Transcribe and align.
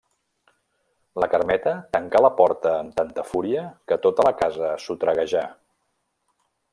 La 1.23 1.27
Carmeta 1.33 1.73
tancà 1.97 2.21
la 2.27 2.31
porta 2.39 2.73
amb 2.79 2.97
tanta 3.01 3.27
fúria 3.33 3.67
que 3.91 3.99
tota 4.09 4.25
la 4.29 4.35
casa 4.43 4.71
sotraguejà. 4.89 5.45